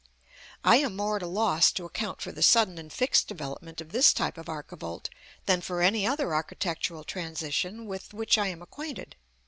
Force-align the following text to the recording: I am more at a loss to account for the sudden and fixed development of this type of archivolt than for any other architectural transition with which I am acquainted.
I 0.63 0.77
am 0.77 0.95
more 0.95 1.17
at 1.17 1.21
a 1.21 1.27
loss 1.27 1.71
to 1.73 1.85
account 1.85 2.21
for 2.23 2.31
the 2.31 2.41
sudden 2.41 2.79
and 2.79 2.91
fixed 2.91 3.27
development 3.27 3.81
of 3.81 3.91
this 3.91 4.13
type 4.13 4.35
of 4.35 4.47
archivolt 4.49 5.09
than 5.45 5.61
for 5.61 5.79
any 5.83 6.07
other 6.07 6.33
architectural 6.33 7.03
transition 7.03 7.85
with 7.85 8.11
which 8.11 8.35
I 8.39 8.47
am 8.47 8.63
acquainted. 8.63 9.15